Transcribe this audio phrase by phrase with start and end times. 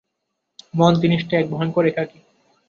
[0.73, 2.19] মন জিনিসটা কী ভয়ংকর একাকী!